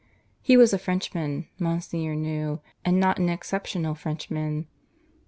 He 0.41 0.57
was 0.57 0.73
a 0.73 0.79
Frenchman, 0.79 1.47
Monsignor 1.59 2.15
knew, 2.15 2.59
and 2.83 2.99
not 2.99 3.19
an 3.19 3.29
exceptional 3.29 3.93
Frenchman. 3.93 4.65